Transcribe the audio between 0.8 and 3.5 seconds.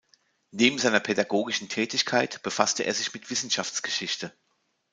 pädagogischen Tätigkeit befasste er sich mit